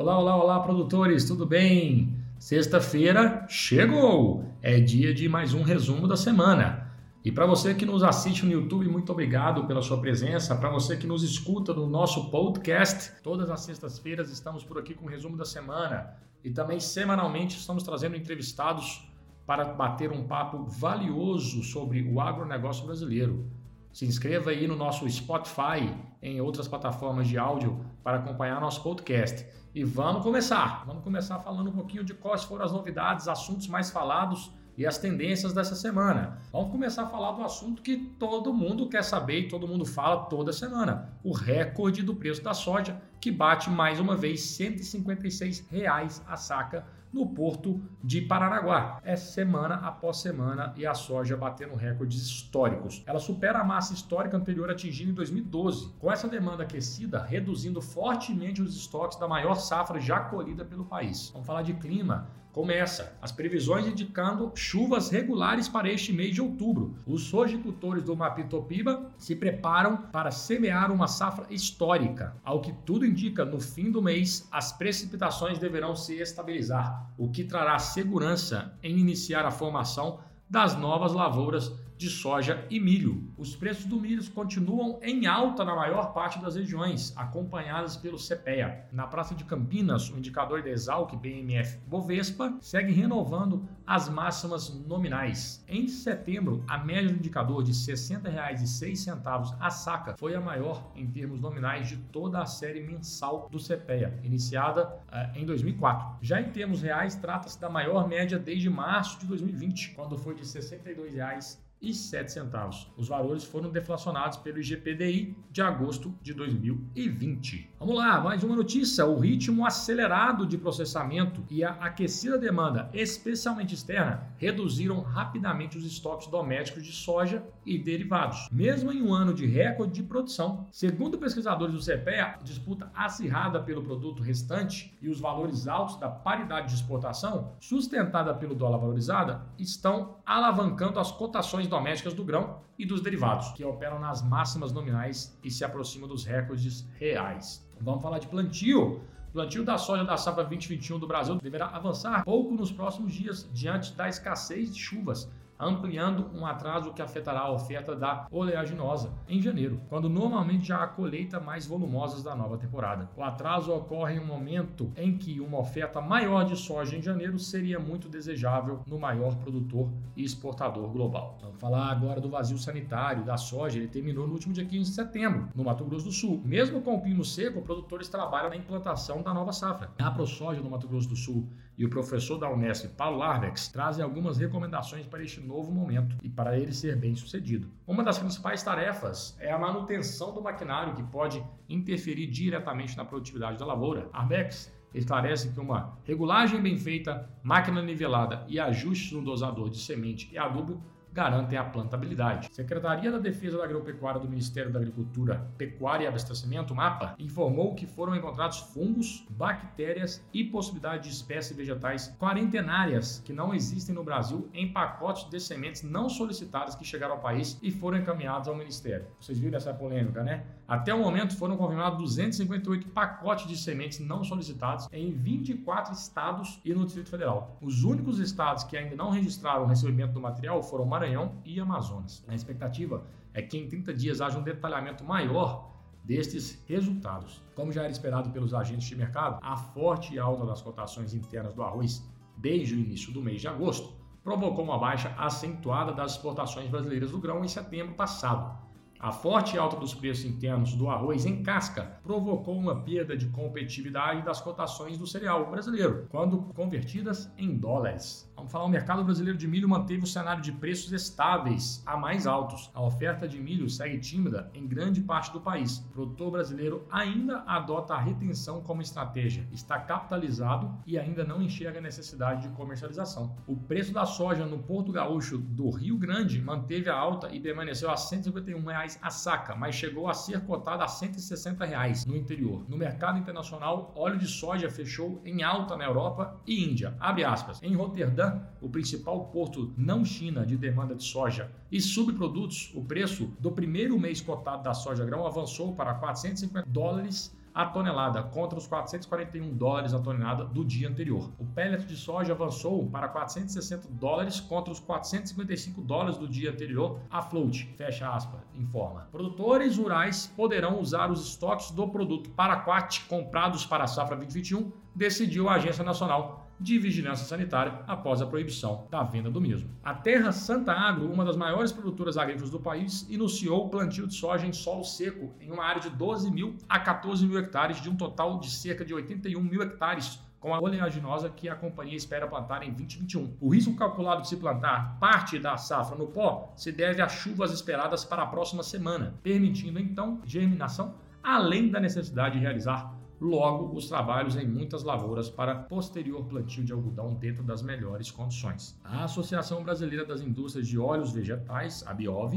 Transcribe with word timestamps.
Olá, 0.00 0.18
olá, 0.18 0.34
olá, 0.34 0.60
produtores, 0.60 1.26
tudo 1.26 1.44
bem? 1.44 2.16
Sexta-feira 2.38 3.44
chegou! 3.50 4.42
É 4.62 4.80
dia 4.80 5.12
de 5.12 5.28
mais 5.28 5.52
um 5.52 5.62
resumo 5.62 6.08
da 6.08 6.16
semana. 6.16 6.90
E 7.22 7.30
para 7.30 7.44
você 7.44 7.74
que 7.74 7.84
nos 7.84 8.02
assiste 8.02 8.46
no 8.46 8.50
YouTube, 8.50 8.88
muito 8.88 9.12
obrigado 9.12 9.66
pela 9.66 9.82
sua 9.82 10.00
presença. 10.00 10.56
Para 10.56 10.70
você 10.70 10.96
que 10.96 11.06
nos 11.06 11.22
escuta 11.22 11.74
no 11.74 11.86
nosso 11.86 12.30
podcast, 12.30 13.12
todas 13.22 13.50
as 13.50 13.60
sextas-feiras 13.60 14.30
estamos 14.30 14.64
por 14.64 14.78
aqui 14.78 14.94
com 14.94 15.04
o 15.04 15.08
resumo 15.10 15.36
da 15.36 15.44
semana. 15.44 16.14
E 16.42 16.48
também 16.48 16.80
semanalmente 16.80 17.58
estamos 17.58 17.82
trazendo 17.82 18.16
entrevistados 18.16 19.06
para 19.44 19.64
bater 19.64 20.10
um 20.10 20.26
papo 20.26 20.64
valioso 20.64 21.62
sobre 21.62 22.10
o 22.10 22.22
agronegócio 22.22 22.86
brasileiro. 22.86 23.44
Se 23.92 24.06
inscreva 24.06 24.50
aí 24.50 24.68
no 24.68 24.76
nosso 24.76 25.08
Spotify, 25.10 25.92
em 26.22 26.40
outras 26.40 26.68
plataformas 26.68 27.26
de 27.26 27.36
áudio, 27.36 27.84
para 28.04 28.18
acompanhar 28.18 28.60
nosso 28.60 28.82
podcast. 28.82 29.44
E 29.74 29.82
vamos 29.82 30.22
começar. 30.22 30.84
Vamos 30.86 31.02
começar 31.02 31.38
falando 31.40 31.70
um 31.70 31.72
pouquinho 31.72 32.04
de 32.04 32.14
quais 32.14 32.44
foram 32.44 32.64
as 32.64 32.72
novidades, 32.72 33.26
assuntos 33.26 33.66
mais 33.66 33.90
falados 33.90 34.52
e 34.76 34.86
as 34.86 34.96
tendências 34.96 35.52
dessa 35.52 35.74
semana. 35.74 36.38
Vamos 36.52 36.70
começar 36.70 37.02
a 37.02 37.06
falar 37.06 37.32
do 37.32 37.42
assunto 37.42 37.82
que 37.82 37.96
todo 38.18 38.52
mundo 38.52 38.88
quer 38.88 39.02
saber 39.02 39.40
e 39.40 39.48
todo 39.48 39.66
mundo 39.66 39.84
fala 39.84 40.24
toda 40.24 40.52
semana: 40.52 41.12
o 41.22 41.32
recorde 41.32 42.02
do 42.02 42.14
preço 42.14 42.42
da 42.42 42.54
soja, 42.54 43.00
que 43.20 43.30
bate 43.30 43.68
mais 43.68 44.00
uma 44.00 44.16
vez 44.16 44.40
156 44.40 45.68
reais 45.70 46.22
a 46.26 46.36
saca 46.36 46.86
no 47.12 47.26
porto 47.26 47.82
de 48.02 48.20
Paranaguá. 48.20 49.00
É 49.04 49.16
semana 49.16 49.74
após 49.74 50.18
semana 50.18 50.72
e 50.76 50.86
a 50.86 50.94
soja 50.94 51.36
batendo 51.36 51.74
recordes 51.74 52.22
históricos. 52.22 53.02
Ela 53.04 53.18
supera 53.18 53.58
a 53.58 53.64
massa 53.64 53.92
histórica 53.92 54.36
anterior 54.36 54.70
atingida 54.70 55.10
em 55.10 55.14
2012. 55.14 55.92
Com 55.98 56.10
essa 56.10 56.28
demanda 56.28 56.62
aquecida, 56.62 57.22
reduzindo 57.22 57.82
fortemente 57.82 58.62
os 58.62 58.76
estoques 58.76 59.18
da 59.18 59.28
maior 59.28 59.56
safra 59.56 60.00
já 60.00 60.20
colhida 60.20 60.64
pelo 60.64 60.84
país. 60.84 61.30
Vamos 61.32 61.46
falar 61.46 61.62
de 61.62 61.74
clima 61.74 62.28
começa. 62.52 63.16
As 63.20 63.32
previsões 63.32 63.86
indicando 63.86 64.52
chuvas 64.54 65.10
regulares 65.10 65.68
para 65.68 65.90
este 65.90 66.12
mês 66.12 66.34
de 66.34 66.42
outubro. 66.42 66.96
Os 67.06 67.24
sojicultores 67.24 68.04
do 68.04 68.16
Mapitopiba 68.16 69.10
se 69.16 69.36
preparam 69.36 69.96
para 69.96 70.30
semear 70.30 70.90
uma 70.90 71.06
safra 71.06 71.46
histórica. 71.50 72.36
Ao 72.44 72.60
que 72.60 72.72
tudo 72.84 73.06
indica, 73.10 73.44
no 73.44 73.60
fim 73.60 73.90
do 73.90 74.00
mês, 74.00 74.48
as 74.50 74.72
precipitações 74.72 75.58
deverão 75.58 75.94
se 75.94 76.14
estabilizar, 76.14 77.10
o 77.18 77.28
que 77.28 77.44
trará 77.44 77.78
segurança 77.78 78.72
em 78.82 78.98
iniciar 78.98 79.44
a 79.44 79.50
formação 79.50 80.20
das 80.48 80.76
novas 80.76 81.12
lavouras 81.12 81.72
de 82.00 82.08
soja 82.08 82.64
e 82.70 82.80
milho. 82.80 83.30
Os 83.36 83.54
preços 83.54 83.84
do 83.84 84.00
milho 84.00 84.24
continuam 84.30 84.98
em 85.02 85.26
alta 85.26 85.66
na 85.66 85.76
maior 85.76 86.14
parte 86.14 86.38
das 86.38 86.56
regiões, 86.56 87.12
acompanhadas 87.14 87.94
pelo 87.94 88.16
CPEA. 88.16 88.88
Na 88.90 89.06
Praça 89.06 89.34
de 89.34 89.44
Campinas, 89.44 90.08
o 90.08 90.16
indicador 90.16 90.62
da 90.62 90.70
Exalc 90.70 91.14
BMF 91.14 91.78
Bovespa 91.86 92.56
segue 92.62 92.90
renovando 92.90 93.68
as 93.86 94.08
máximas 94.08 94.70
nominais. 94.86 95.62
Em 95.68 95.88
setembro, 95.88 96.64
a 96.66 96.78
média 96.78 97.10
do 97.10 97.18
indicador 97.18 97.62
de 97.62 97.72
R$ 97.72 97.76
60,06 97.76 99.56
a 99.60 99.68
saca 99.68 100.16
foi 100.16 100.34
a 100.34 100.40
maior 100.40 100.90
em 100.96 101.06
termos 101.06 101.38
nominais 101.38 101.86
de 101.86 101.98
toda 101.98 102.40
a 102.40 102.46
série 102.46 102.80
mensal 102.80 103.46
do 103.50 103.58
CPEA, 103.58 104.18
iniciada 104.22 104.86
uh, 104.86 105.38
em 105.38 105.44
2004. 105.44 106.16
Já 106.22 106.40
em 106.40 106.50
termos 106.50 106.80
reais, 106.80 107.14
trata-se 107.14 107.60
da 107.60 107.68
maior 107.68 108.08
média 108.08 108.38
desde 108.38 108.70
março 108.70 109.20
de 109.20 109.26
2020, 109.26 109.90
quando 109.90 110.16
foi 110.16 110.34
de 110.34 110.40
R$ 110.40 110.46
62,00 110.46 111.69
e 111.80 111.94
centavos. 111.94 112.90
Os 112.96 113.08
valores 113.08 113.44
foram 113.44 113.70
deflacionados 113.70 114.36
pelo 114.38 114.58
IGPDI 114.58 115.36
de 115.50 115.62
agosto 115.62 116.14
de 116.20 116.34
2020. 116.34 117.70
Vamos 117.78 117.96
lá, 117.96 118.20
mais 118.20 118.44
uma 118.44 118.54
notícia: 118.54 119.06
o 119.06 119.18
ritmo 119.18 119.64
acelerado 119.64 120.46
de 120.46 120.58
processamento 120.58 121.42
e 121.48 121.64
a 121.64 121.70
aquecida 121.70 122.36
demanda, 122.36 122.90
especialmente 122.92 123.74
externa, 123.74 124.28
reduziram 124.36 125.00
rapidamente 125.00 125.78
os 125.78 125.86
estoques 125.86 126.28
domésticos 126.28 126.84
de 126.84 126.92
soja 126.92 127.42
e 127.64 127.78
derivados. 127.78 128.48
Mesmo 128.52 128.92
em 128.92 129.02
um 129.02 129.14
ano 129.14 129.32
de 129.32 129.46
recorde 129.46 129.94
de 129.94 130.02
produção, 130.02 130.66
segundo 130.70 131.18
pesquisadores 131.18 131.74
do 131.74 131.80
CPEA, 131.80 132.38
disputa 132.42 132.90
acirrada 132.94 133.60
pelo 133.60 133.82
produto 133.82 134.22
restante 134.22 134.96
e 135.00 135.08
os 135.08 135.18
valores 135.18 135.66
altos 135.66 135.96
da 135.96 136.08
paridade 136.08 136.68
de 136.68 136.74
exportação, 136.74 137.52
sustentada 137.58 138.34
pelo 138.34 138.54
dólar 138.54 138.78
valorizada, 138.78 139.42
estão 139.58 140.16
alavancando 140.26 140.98
as 140.98 141.10
cotações 141.10 141.69
domésticas 141.70 142.12
do 142.12 142.22
grão 142.22 142.58
e 142.78 142.84
dos 142.84 143.00
derivados, 143.00 143.52
que 143.52 143.64
operam 143.64 143.98
nas 143.98 144.22
máximas 144.22 144.72
nominais 144.72 145.38
e 145.42 145.50
se 145.50 145.64
aproximam 145.64 146.08
dos 146.08 146.24
recordes 146.24 146.86
reais. 146.98 147.66
Vamos 147.80 148.02
falar 148.02 148.18
de 148.18 148.26
plantio. 148.26 149.00
O 149.30 149.32
plantio 149.32 149.64
da 149.64 149.78
soja 149.78 150.04
da 150.04 150.16
safra 150.16 150.42
2021 150.42 150.98
do 150.98 151.06
Brasil 151.06 151.36
deverá 151.36 151.68
avançar 151.68 152.24
pouco 152.24 152.52
nos 152.52 152.72
próximos 152.72 153.12
dias 153.12 153.48
diante 153.54 153.94
da 153.94 154.08
escassez 154.08 154.74
de 154.74 154.80
chuvas 154.80 155.30
ampliando 155.60 156.30
um 156.34 156.46
atraso 156.46 156.92
que 156.92 157.02
afetará 157.02 157.40
a 157.40 157.52
oferta 157.52 157.94
da 157.94 158.26
oleaginosa 158.30 159.12
em 159.28 159.40
janeiro, 159.40 159.80
quando 159.88 160.08
normalmente 160.08 160.68
já 160.68 160.82
há 160.82 160.86
colheita 160.86 161.38
mais 161.38 161.66
volumosas 161.66 162.22
da 162.22 162.34
nova 162.34 162.56
temporada. 162.56 163.10
O 163.16 163.22
atraso 163.22 163.72
ocorre 163.72 164.14
em 164.14 164.20
um 164.20 164.26
momento 164.26 164.90
em 164.96 165.16
que 165.16 165.40
uma 165.40 165.58
oferta 165.58 166.00
maior 166.00 166.44
de 166.44 166.56
soja 166.56 166.96
em 166.96 167.02
janeiro 167.02 167.38
seria 167.38 167.78
muito 167.78 168.08
desejável 168.08 168.80
no 168.86 168.98
maior 168.98 169.36
produtor 169.36 169.90
e 170.16 170.24
exportador 170.24 170.88
global. 170.88 171.38
Vamos 171.40 171.60
falar 171.60 171.90
agora 171.90 172.20
do 172.20 172.30
vazio 172.30 172.58
sanitário 172.58 173.24
da 173.24 173.36
soja. 173.36 173.78
Ele 173.78 173.88
terminou 173.88 174.26
no 174.26 174.32
último 174.32 174.54
dia 174.54 174.64
15 174.64 174.90
de 174.90 174.94
setembro, 174.94 175.48
no 175.54 175.64
Mato 175.64 175.84
Grosso 175.84 176.06
do 176.06 176.12
Sul. 176.12 176.40
Mesmo 176.44 176.80
com 176.80 176.94
o 176.94 177.02
clima 177.02 177.24
seco, 177.24 177.62
produtores 177.62 178.08
trabalham 178.08 178.50
na 178.50 178.56
implantação 178.56 179.22
da 179.22 179.34
nova 179.34 179.52
safra. 179.52 179.90
A 179.98 180.10
ProSoja 180.10 180.60
no 180.60 180.70
Mato 180.70 180.88
Grosso 180.88 181.08
do 181.08 181.16
Sul 181.16 181.48
e 181.76 181.84
o 181.84 181.90
professor 181.90 182.38
da 182.38 182.50
Unesp, 182.50 182.88
Paulo 182.96 183.18
Larvex, 183.18 183.68
trazem 183.68 184.04
algumas 184.04 184.38
recomendações 184.38 185.06
para 185.06 185.22
este 185.22 185.40
novo 185.50 185.72
momento 185.72 186.16
e 186.22 186.28
para 186.28 186.56
ele 186.56 186.72
ser 186.72 186.96
bem 186.96 187.14
sucedido. 187.16 187.68
Uma 187.84 188.04
das 188.04 188.18
principais 188.18 188.62
tarefas 188.62 189.36
é 189.40 189.50
a 189.50 189.58
manutenção 189.58 190.32
do 190.32 190.40
maquinário 190.40 190.94
que 190.94 191.02
pode 191.02 191.44
interferir 191.68 192.28
diretamente 192.28 192.96
na 192.96 193.04
produtividade 193.04 193.58
da 193.58 193.66
lavoura. 193.66 194.08
Arbex 194.12 194.72
esclarece 194.94 195.52
que 195.52 195.60
uma 195.60 195.98
regulagem 196.04 196.62
bem 196.62 196.76
feita, 196.76 197.28
máquina 197.42 197.82
nivelada 197.82 198.44
e 198.48 198.60
ajustes 198.60 199.12
no 199.12 199.22
dosador 199.22 199.68
de 199.68 199.78
semente 199.78 200.28
e 200.32 200.38
adubo 200.38 200.82
garantem 201.12 201.58
a 201.58 201.64
plantabilidade. 201.64 202.48
Secretaria 202.52 203.10
da 203.10 203.18
Defesa 203.18 203.58
da 203.58 203.64
Agropecuária 203.64 204.20
do 204.20 204.28
Ministério 204.28 204.70
da 204.70 204.78
Agricultura, 204.78 205.50
Pecuária 205.58 206.04
e 206.04 206.06
Abastecimento, 206.06 206.74
MAPA, 206.74 207.14
informou 207.18 207.74
que 207.74 207.86
foram 207.86 208.14
encontrados 208.14 208.58
fungos, 208.58 209.26
bactérias 209.30 210.24
e 210.32 210.44
possibilidade 210.44 211.04
de 211.04 211.14
espécies 211.14 211.56
vegetais 211.56 212.16
quarentenárias 212.18 213.20
que 213.24 213.32
não 213.32 213.54
existem 213.54 213.94
no 213.94 214.04
Brasil 214.04 214.48
em 214.52 214.72
pacotes 214.72 215.28
de 215.28 215.40
sementes 215.40 215.82
não 215.82 216.08
solicitadas 216.08 216.74
que 216.74 216.84
chegaram 216.84 217.14
ao 217.14 217.20
país 217.20 217.58
e 217.62 217.70
foram 217.70 217.98
encaminhados 217.98 218.48
ao 218.48 218.54
Ministério. 218.54 219.06
Vocês 219.20 219.38
viram 219.38 219.56
essa 219.56 219.74
polêmica, 219.74 220.22
né? 220.22 220.44
Até 220.66 220.94
o 220.94 221.00
momento 221.00 221.36
foram 221.36 221.56
confirmados 221.56 221.98
258 221.98 222.88
pacotes 222.90 223.48
de 223.48 223.56
sementes 223.56 223.98
não 223.98 224.22
solicitados 224.22 224.88
em 224.92 225.10
24 225.10 225.92
estados 225.92 226.60
e 226.64 226.72
no 226.72 226.84
Distrito 226.84 227.10
Federal. 227.10 227.58
Os 227.60 227.82
únicos 227.82 228.20
estados 228.20 228.62
que 228.62 228.76
ainda 228.76 228.94
não 228.94 229.10
registraram 229.10 229.64
o 229.64 229.66
recebimento 229.66 230.12
do 230.12 230.20
material 230.20 230.62
foram 230.62 230.86
Maranhão 231.00 231.40
e 231.46 231.58
Amazonas. 231.58 232.22
A 232.28 232.34
expectativa 232.34 233.06
é 233.32 233.40
que 233.40 233.56
em 233.56 233.66
30 233.66 233.94
dias 233.94 234.20
haja 234.20 234.38
um 234.38 234.42
detalhamento 234.42 235.02
maior 235.02 235.72
destes 236.04 236.62
resultados. 236.66 237.42
Como 237.54 237.72
já 237.72 237.82
era 237.82 237.90
esperado 237.90 238.28
pelos 238.30 238.52
agentes 238.52 238.86
de 238.86 238.96
mercado, 238.96 239.38
a 239.42 239.56
forte 239.56 240.18
alta 240.18 240.44
das 240.44 240.60
cotações 240.60 241.14
internas 241.14 241.54
do 241.54 241.62
arroz 241.62 242.06
desde 242.36 242.74
o 242.74 242.78
início 242.78 243.12
do 243.14 243.22
mês 243.22 243.40
de 243.40 243.48
agosto 243.48 243.94
provocou 244.22 244.62
uma 244.62 244.78
baixa 244.78 245.14
acentuada 245.16 245.92
das 245.92 246.12
exportações 246.12 246.68
brasileiras 246.68 247.12
do 247.12 247.18
grão 247.18 247.42
em 247.42 247.48
setembro 247.48 247.94
passado. 247.94 248.58
A 249.02 249.10
forte 249.10 249.56
alta 249.56 249.76
dos 249.76 249.94
preços 249.94 250.26
internos 250.26 250.74
do 250.74 250.90
arroz 250.90 251.24
em 251.24 251.42
casca 251.42 251.98
provocou 252.02 252.54
uma 252.54 252.82
perda 252.82 253.16
de 253.16 253.28
competitividade 253.28 254.20
das 254.20 254.42
cotações 254.42 254.98
do 254.98 255.06
cereal 255.06 255.50
brasileiro, 255.50 256.06
quando 256.10 256.42
convertidas 256.54 257.32
em 257.38 257.56
dólares. 257.56 258.30
Vamos 258.36 258.52
falar, 258.52 258.64
o 258.64 258.68
mercado 258.68 259.02
brasileiro 259.02 259.38
de 259.38 259.48
milho 259.48 259.68
manteve 259.68 260.02
o 260.02 260.06
cenário 260.06 260.42
de 260.42 260.52
preços 260.52 260.92
estáveis 260.92 261.82
a 261.86 261.96
mais 261.96 262.26
altos. 262.26 262.70
A 262.74 262.82
oferta 262.82 263.26
de 263.26 263.38
milho 263.38 263.70
segue 263.70 263.98
tímida 263.98 264.50
em 264.52 264.66
grande 264.66 265.00
parte 265.00 265.32
do 265.32 265.40
país. 265.40 265.78
O 265.78 265.88
produtor 265.88 266.32
brasileiro 266.32 266.86
ainda 266.90 267.42
adota 267.46 267.94
a 267.94 268.00
retenção 268.00 268.62
como 268.62 268.82
estratégia, 268.82 269.48
está 269.50 269.78
capitalizado 269.78 270.74
e 270.86 270.98
ainda 270.98 271.24
não 271.24 271.40
enxerga 271.40 271.78
a 271.78 271.82
necessidade 271.82 272.48
de 272.48 272.54
comercialização. 272.54 273.36
O 273.46 273.56
preço 273.56 273.94
da 273.94 274.04
soja 274.04 274.44
no 274.44 274.58
Porto 274.58 274.92
Gaúcho 274.92 275.38
do 275.38 275.70
Rio 275.70 275.96
Grande 275.96 276.40
manteve 276.40 276.90
a 276.90 276.96
alta 276.96 277.34
e 277.34 277.40
permaneceu 277.40 277.88
a 277.88 277.92
R$ 277.92 277.98
151 277.98 278.60
reais 278.90 278.98
a 279.02 279.10
saca, 279.10 279.54
mas 279.54 279.74
chegou 279.74 280.08
a 280.08 280.14
ser 280.14 280.40
cotada 280.40 280.84
a 280.84 280.88
160 280.88 281.64
reais 281.64 282.04
no 282.06 282.16
interior. 282.16 282.64
No 282.68 282.76
mercado 282.76 283.18
internacional, 283.18 283.92
óleo 283.94 284.18
de 284.18 284.26
soja 284.26 284.70
fechou 284.70 285.20
em 285.24 285.42
alta 285.42 285.76
na 285.76 285.84
Europa 285.84 286.40
e 286.46 286.64
Índia. 286.64 286.96
Abre 286.98 287.24
aspas. 287.24 287.62
Em 287.62 287.74
Roterdã, 287.74 288.40
o 288.60 288.68
principal 288.68 289.26
porto 289.26 289.72
não 289.76 290.04
China 290.04 290.44
de 290.44 290.56
demanda 290.56 290.94
de 290.94 291.04
soja 291.04 291.50
e 291.70 291.80
subprodutos, 291.80 292.72
o 292.74 292.84
preço 292.84 293.26
do 293.38 293.52
primeiro 293.52 293.98
mês 293.98 294.20
cotado 294.20 294.62
da 294.62 294.74
soja 294.74 295.04
grão 295.04 295.26
avançou 295.26 295.74
para 295.74 295.94
450 295.94 296.68
dólares 296.68 297.36
a 297.54 297.66
tonelada 297.66 298.22
contra 298.22 298.58
os 298.58 298.66
441 298.66 299.54
dólares 299.56 299.94
a 299.94 299.98
tonelada 299.98 300.44
do 300.44 300.64
dia 300.64 300.88
anterior. 300.88 301.30
O 301.38 301.44
pellet 301.44 301.84
de 301.86 301.96
soja 301.96 302.32
avançou 302.32 302.88
para 302.88 303.08
460 303.08 303.88
dólares 303.90 304.40
contra 304.40 304.72
os 304.72 304.80
455 304.80 305.80
dólares 305.82 306.16
do 306.16 306.28
dia 306.28 306.50
anterior 306.50 307.00
a 307.10 307.22
float, 307.22 307.66
fecha 307.76 308.08
aspas, 308.08 308.40
informa. 308.54 309.08
Produtores 309.10 309.76
rurais 309.76 310.26
poderão 310.36 310.80
usar 310.80 311.10
os 311.10 311.26
estoques 311.26 311.70
do 311.70 311.88
produto 311.88 312.30
paraquat 312.30 313.04
comprados 313.08 313.66
para 313.66 313.84
a 313.84 313.86
safra 313.86 314.16
2021, 314.16 314.72
decidiu 314.94 315.48
a 315.48 315.54
Agência 315.54 315.84
Nacional 315.84 316.49
de 316.60 316.78
Vigilância 316.78 317.26
Sanitária 317.26 317.80
após 317.86 318.20
a 318.20 318.26
proibição 318.26 318.86
da 318.90 319.02
venda 319.02 319.30
do 319.30 319.40
mesmo. 319.40 319.70
A 319.82 319.94
Terra 319.94 320.30
Santa 320.30 320.72
Agro, 320.72 321.10
uma 321.10 321.24
das 321.24 321.36
maiores 321.36 321.72
produtoras 321.72 322.18
agrícolas 322.18 322.50
do 322.50 322.60
país, 322.60 323.06
iniciou 323.08 323.66
o 323.66 323.68
plantio 323.70 324.06
de 324.06 324.14
soja 324.14 324.46
em 324.46 324.52
solo 324.52 324.84
seco 324.84 325.34
em 325.40 325.50
uma 325.50 325.64
área 325.64 325.80
de 325.80 325.90
12 325.90 326.30
mil 326.30 326.56
a 326.68 326.78
14 326.78 327.26
mil 327.26 327.38
hectares, 327.38 327.80
de 327.80 327.88
um 327.88 327.96
total 327.96 328.38
de 328.38 328.50
cerca 328.50 328.84
de 328.84 328.92
81 328.92 329.40
mil 329.42 329.62
hectares 329.62 330.20
com 330.40 330.54
a 330.54 330.58
oleaginosa 330.58 331.28
que 331.28 331.48
a 331.48 331.54
companhia 331.54 331.96
espera 331.96 332.26
plantar 332.26 332.62
em 332.62 332.72
2021. 332.72 333.36
O 333.40 333.50
risco 333.50 333.76
calculado 333.76 334.22
de 334.22 334.28
se 334.28 334.36
plantar 334.36 334.98
parte 334.98 335.38
da 335.38 335.56
safra 335.56 335.96
no 335.96 336.06
pó 336.06 336.52
se 336.56 336.72
deve 336.72 337.02
às 337.02 337.12
chuvas 337.12 337.52
esperadas 337.52 338.04
para 338.04 338.22
a 338.22 338.26
próxima 338.26 338.62
semana, 338.62 339.14
permitindo 339.22 339.78
então 339.78 340.20
germinação, 340.24 340.94
além 341.22 341.68
da 341.68 341.78
necessidade 341.78 342.36
de 342.36 342.40
realizar 342.40 342.99
logo 343.20 343.76
os 343.76 343.86
trabalhos 343.86 344.34
em 344.34 344.46
muitas 344.46 344.82
lavouras 344.82 345.28
para 345.28 345.54
posterior 345.54 346.24
plantio 346.24 346.64
de 346.64 346.72
algodão 346.72 347.14
dentro 347.14 347.42
das 347.42 347.62
melhores 347.62 348.10
condições. 348.10 348.80
A 348.82 349.04
Associação 349.04 349.62
Brasileira 349.62 350.06
das 350.06 350.22
Indústrias 350.22 350.66
de 350.66 350.78
Óleos 350.78 351.12
Vegetais, 351.12 351.84
a 351.86 351.92
Biov, 351.92 352.32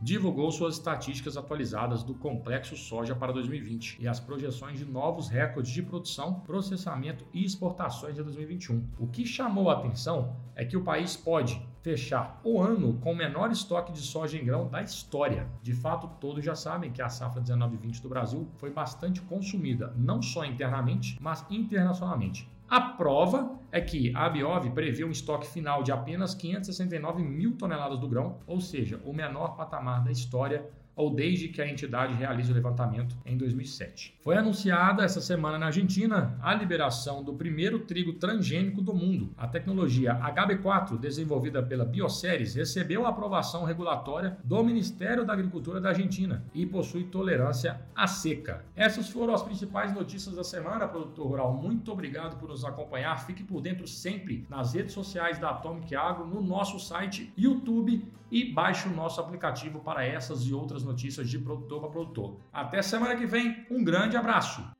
divulgou 0.00 0.50
suas 0.52 0.74
estatísticas 0.74 1.36
atualizadas 1.36 2.04
do 2.04 2.14
complexo 2.14 2.76
soja 2.76 3.16
para 3.16 3.32
2020 3.32 3.98
e 4.00 4.06
as 4.06 4.20
projeções 4.20 4.78
de 4.78 4.84
novos 4.84 5.28
recordes 5.28 5.72
de 5.72 5.82
produção, 5.82 6.40
processamento 6.40 7.26
e 7.32 7.44
exportações 7.44 8.14
de 8.14 8.22
2021. 8.22 8.86
O 8.98 9.08
que 9.08 9.26
chamou 9.26 9.70
a 9.70 9.74
atenção 9.74 10.36
é 10.54 10.64
que 10.64 10.76
o 10.76 10.84
país 10.84 11.16
pode 11.16 11.60
fechar 11.82 12.40
o 12.44 12.60
ano 12.60 12.94
com 13.00 13.12
o 13.12 13.16
menor 13.16 13.50
estoque 13.50 13.92
de 13.92 14.00
soja 14.00 14.36
em 14.36 14.44
grão 14.44 14.68
da 14.68 14.82
história. 14.82 15.48
De 15.62 15.72
fato, 15.72 16.08
todos 16.20 16.44
já 16.44 16.54
sabem 16.54 16.90
que 16.90 17.02
a 17.02 17.08
safra 17.08 17.42
19-20 17.42 18.00
do 18.00 18.08
Brasil 18.08 18.48
foi 18.56 18.70
bastante 18.70 19.20
consumida, 19.22 19.92
não 19.96 20.20
só 20.20 20.44
internamente, 20.44 21.18
mas 21.20 21.44
internacionalmente. 21.50 22.48
A 22.68 22.80
prova 22.80 23.58
é 23.72 23.80
que 23.80 24.14
a 24.14 24.28
Biov 24.28 24.70
prevê 24.72 25.02
um 25.02 25.10
estoque 25.10 25.46
final 25.46 25.82
de 25.82 25.90
apenas 25.90 26.34
569 26.34 27.22
mil 27.22 27.56
toneladas 27.56 27.98
do 27.98 28.06
grão, 28.06 28.40
ou 28.46 28.60
seja, 28.60 29.00
o 29.06 29.12
menor 29.14 29.56
patamar 29.56 30.04
da 30.04 30.10
história 30.10 30.68
ou 30.98 31.14
desde 31.14 31.46
que 31.46 31.62
a 31.62 31.68
entidade 31.68 32.12
realize 32.12 32.50
o 32.50 32.54
levantamento 32.54 33.16
em 33.24 33.38
2007. 33.38 34.16
Foi 34.20 34.36
anunciada 34.36 35.04
essa 35.04 35.20
semana 35.20 35.56
na 35.56 35.66
Argentina 35.66 36.36
a 36.42 36.52
liberação 36.52 37.22
do 37.22 37.32
primeiro 37.32 37.78
trigo 37.78 38.14
transgênico 38.14 38.82
do 38.82 38.92
mundo. 38.92 39.32
A 39.38 39.46
tecnologia 39.46 40.14
HB4, 40.16 40.98
desenvolvida 40.98 41.62
pela 41.62 41.84
Bioceres, 41.84 42.56
recebeu 42.56 43.06
a 43.06 43.10
aprovação 43.10 43.62
regulatória 43.64 44.36
do 44.42 44.60
Ministério 44.64 45.24
da 45.24 45.34
Agricultura 45.34 45.80
da 45.80 45.90
Argentina 45.90 46.44
e 46.52 46.66
possui 46.66 47.04
tolerância 47.04 47.80
à 47.94 48.08
seca. 48.08 48.64
Essas 48.74 49.08
foram 49.08 49.32
as 49.32 49.42
principais 49.42 49.94
notícias 49.94 50.34
da 50.34 50.42
semana, 50.42 50.88
produtor 50.88 51.28
rural. 51.28 51.54
Muito 51.54 51.92
obrigado 51.92 52.40
por 52.40 52.48
nos 52.48 52.64
acompanhar. 52.64 53.24
Fique 53.24 53.44
por 53.44 53.60
dentro 53.60 53.86
sempre 53.86 54.44
nas 54.50 54.74
redes 54.74 54.94
sociais 54.94 55.38
da 55.38 55.50
Atomic 55.50 55.94
Agro, 55.94 56.26
no 56.26 56.42
nosso 56.42 56.80
site, 56.80 57.32
YouTube 57.38 58.04
e 58.30 58.52
baixe 58.52 58.88
o 58.88 58.94
nosso 58.94 59.20
aplicativo 59.20 59.80
para 59.80 60.04
essas 60.04 60.42
e 60.42 60.52
outras 60.52 60.84
notícias 60.88 61.28
de 61.28 61.38
produtor 61.38 61.80
para 61.80 61.90
produtor. 61.90 62.40
Até 62.52 62.82
semana 62.82 63.14
que 63.14 63.26
vem, 63.26 63.66
um 63.70 63.84
grande 63.84 64.16
abraço! 64.16 64.77